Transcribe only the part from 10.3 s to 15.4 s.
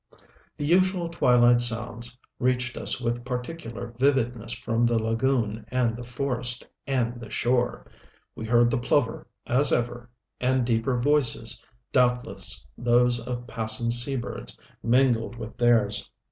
and deeper voices doubtless those of passing sea birds, mingled